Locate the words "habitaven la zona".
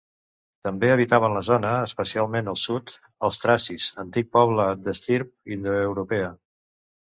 0.93-1.73